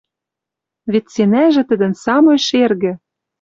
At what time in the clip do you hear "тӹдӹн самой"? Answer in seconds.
1.69-2.39